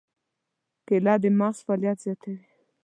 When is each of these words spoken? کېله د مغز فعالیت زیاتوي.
کېله 0.87 1.13
د 1.23 1.25
مغز 1.39 1.57
فعالیت 1.65 1.97
زیاتوي. 2.05 2.39